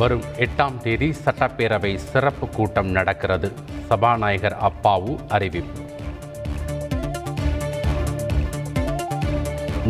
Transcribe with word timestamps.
வரும் 0.00 0.24
எட்டாம் 0.38 0.76
தேதி 0.82 1.14
சட்டப்பேரவை 1.24 1.94
சிறப்பு 1.94 2.48
கூட்டம் 2.48 2.90
நடக்கிறது. 2.90 3.52
சபாநாயகர் 3.88 4.56
அப்பாவு 4.68 5.12
அறிவிப்பு. 5.28 5.80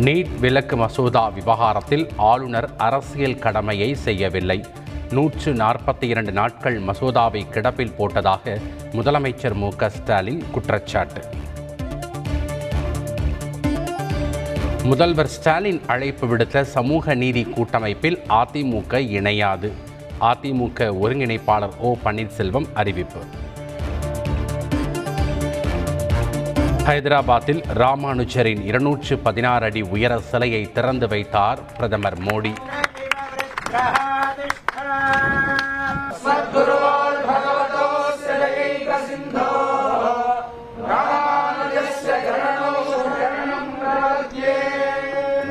நீட் 0.05 0.39
விலக்கு 0.39 0.77
மசோதா 0.77 1.27
விவகாரத்தில் 1.27 2.07
ஆளுநர் 2.17 2.69
அரசியல் 2.77 3.39
கடமையை 3.39 3.95
செய்யவில்லை. 3.95 4.65
நூற்று 5.09 5.53
நாற்பத்தி 5.53 6.03
இரண்டு 6.03 6.31
நாட்கள் 6.31 6.81
மசோதாவை 6.81 7.43
கிடப்பில் 7.49 7.95
போட்டதாக 7.97 8.61
முதலமைச்சர் 8.91 9.53
மு 9.53 9.69
க 9.75 9.89
ஸ்டாலின் 9.89 10.43
குற்றச்சாட்டு. 10.51 11.23
முதல்வர் 14.83 15.27
ஸ்டாலின் 15.27 15.81
அழைப்பு 15.87 16.27
விடுத்த 16.27 16.61
சமூக 16.61 17.15
நீதி 17.15 17.43
கூட்டமைப்பில் 17.43 18.19
அதிமுக 18.29 18.93
இணையாது. 19.19 19.71
அதிமுக 20.21 20.87
ஒருங்கிணைப்பாளர் 21.01 21.77
ஓ 21.77 21.95
பன்னீர்செல்வம் 22.05 22.65
அறிவிப்பு. 22.73 23.21
ஹைதராபாத்தில் 26.87 27.61
ராமானுஜரின் 27.73 28.63
இருநூற்று 28.65 29.17
பதினாறு 29.17 29.65
அடி 29.65 29.81
உயர 29.81 30.19
சிலையை 30.19 30.71
திறந்து 30.71 31.07
வைத்தார் 31.07 31.59
பிரதமர் 31.77 32.19
மோடி. 32.21 32.53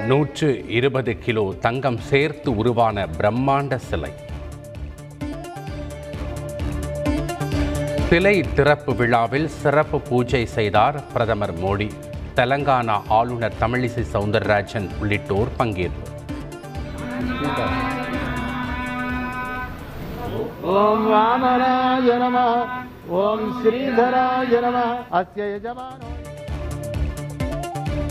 நூற்று 0.07 0.65
இருபது 0.69 1.19
கிலோ 1.19 1.55
தங்கம் 1.61 1.99
சேர்த்து 1.99 2.57
உருவான 2.57 3.07
பிரம்மாண்ட 3.19 3.77
சிலை. 3.77 4.13
சிலை 8.09 8.40
திறப்பு 8.40 8.95
விழாவில் 8.95 9.48
சிறப்பு 9.48 10.01
பூஜை 10.01 10.46
செய்தார் 10.46 11.12
பிரதமர் 11.12 11.52
மோடி. 11.59 11.90
தெலங்கானா 12.37 13.01
ஆளுநர் 13.09 13.52
தமிழிசை 13.60 14.02
சவுந்தரராஜன் 14.12 14.87
உள்ளிட்டோர் 15.01 15.51
பங்கேற்பு. 15.59 16.04
ஓம் 20.62 21.04
ஓம் 23.09 23.45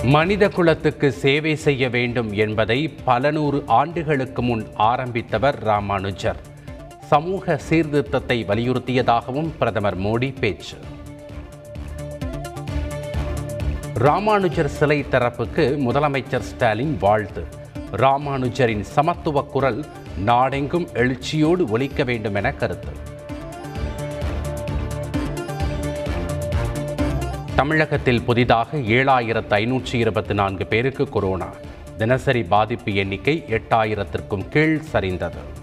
மனித 0.04 0.50
குலத்துக்கு 0.50 1.12
சேவை 1.12 1.56
செய்ய 1.56 1.90
வேண்டும் 1.90 2.34
என்பதை 2.34 2.80
பல 3.06 3.32
நூறு 3.32 3.64
ஆண்டுகளுக்கு 3.66 4.42
முன் 4.42 4.66
ஆரம்பித்தவர் 4.78 5.60
ராமானுஜர். 5.70 6.56
சமூக 7.08 7.60
சீர்திருத்தத்தை 7.70 8.44
வலியுறுத்தியதாகவும் 8.44 9.52
பிரதமர் 9.60 10.00
மோடி 10.00 10.40
பேச்சு. 10.40 10.78
ராமானுஜர் 13.94 14.68
சிலை 14.68 15.06
தரப்புக்கு 15.12 15.66
முதலமைச்சர் 15.88 16.48
ஸ்டாலின் 16.50 16.98
வாழ்த்து. 17.00 17.44
ராமானுஜரின் 17.92 18.82
சமத்துவ 18.82 19.42
குரல் 19.42 19.86
நாடெங்கும் 20.18 20.88
எழுச்சியோடு 20.94 21.70
ஒலிக்க 21.70 22.04
வேண்டும் 22.04 22.36
என 22.36 22.54
கருத்து. 22.54 22.94
தமிழகத்தில் 27.56 28.22
புதிதாக 28.22 28.78
ஏழாயிரத்து 28.78 29.56
ஐநூற்றி 29.62 29.94
இருபத்தி 29.94 30.34
நான்கு 30.34 30.66
பேருக்கு 30.66 31.10
கொரோனா. 31.10 31.50
தினசரி 31.98 32.44
பாதிப்பு 32.44 32.94
எண்ணிக்கை 32.94 33.44
எட்டாயிரத்திற்கும் 33.48 34.48
கீழ் 34.48 34.82
சரிந்தது. 34.94 35.57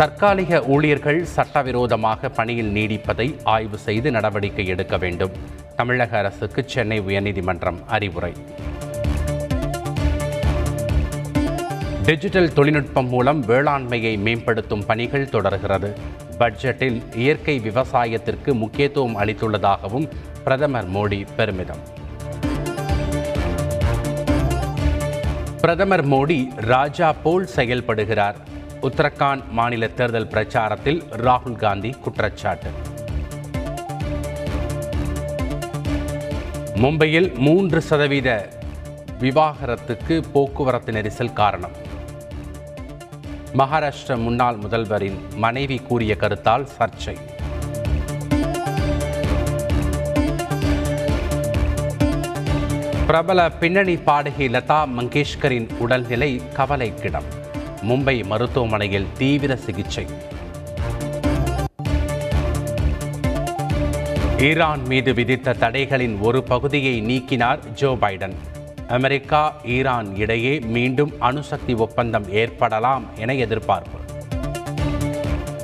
தற்காலிக 0.00 0.62
ஊழியர்கள் 0.62 1.24
சட்டவிரோதமாக 1.24 2.28
பணியில் 2.28 2.72
நீடிப்பதை 2.74 3.36
ஆய்வு 3.44 3.78
செய்து 3.78 4.10
நடவடிக்கை 4.10 4.66
எடுக்க 4.66 4.98
வேண்டும். 4.98 5.30
தமிழக 5.76 6.18
அரசுக்கு 6.18 6.62
சென்னை 6.66 7.00
உயர்நீதிமன்றம் 7.00 7.84
அறிவுரை. 7.86 8.32
டிஜிட்டல் 12.04 12.52
தொழில்நுட்பம் 12.52 13.08
மூலம் 13.08 13.44
வேளாண்மையை 13.44 14.18
மேம்படுத்தும் 14.18 14.86
பணிகள் 14.86 15.28
தொடர்கிறது. 15.28 15.96
பட்ஜெட்டில் 16.38 17.16
இயற்கை 17.16 17.58
விவசாயத்திற்கு 17.58 18.54
முக்கியத்துவம் 18.54 19.16
அளித்துள்ளதாகவும் 19.16 20.10
பிரதமர் 20.44 20.90
மோடி 20.90 21.26
பெருமிதம். 21.36 21.82
பிரதமர் 25.60 26.08
மோடி 26.08 26.46
ராஜா 26.56 27.12
போல் 27.12 27.48
செயல்படுகிறார். 27.56 28.34
உத்தரகாண்ட் 28.82 29.42
மாநில 29.50 29.88
தேர்தல் 29.88 30.26
பிரச்சாரத்தில் 30.26 31.00
ராகுல் 31.10 31.56
காந்தி 31.56 31.90
குற்றச்சாட்டு. 31.90 32.70
மும்பையில் 36.74 37.34
மூன்று 37.34 37.80
சதவீத 37.80 38.48
விவாகரத்துக்கு 39.20 40.24
போக்குவரத்து 40.32 40.92
நெரிசல் 40.92 41.32
காரணம். 41.32 41.76
மகாராஷ்டிர 43.54 44.16
முன்னாள் 44.16 44.56
முதல்வரின் 44.56 45.18
மனைவி 45.34 45.78
கூறிய 45.78 46.16
கருத்தால் 46.20 46.66
சர்ச்சை. 46.78 47.16
பிரபல 53.06 53.50
பின்னணி 53.50 53.96
பாடகி 53.96 54.48
லதா 54.48 54.86
மங்கேஷ்கரின் 54.98 55.76
உடல்நிலை 55.78 56.42
கவலைக்கிடம். 56.56 57.28
மும்பை 57.88 58.26
மருத்துவமனையில் 58.26 59.06
தீவிர 59.18 59.56
சிகிச்சை. 59.56 60.06
ஈரான் 64.38 64.86
மீது 64.86 65.14
விதித்த 65.14 65.56
தடைகளின் 65.60 66.20
ஒரு 66.20 66.42
பகுதியை 66.42 67.02
நீக்கினார் 67.02 67.72
ஜோ 67.72 67.96
பைடன். 68.00 68.34
அமெரிக்கா 68.88 69.54
ஈரான் 69.64 70.16
இடையே 70.16 70.58
மீண்டும் 70.58 71.12
அணுசக்தி 71.18 71.74
ஒப்பந்தம் 71.74 72.32
ஏற்படலாம் 72.32 73.04
என 73.16 73.34
எதிர்பார்ப்பு. 73.34 73.99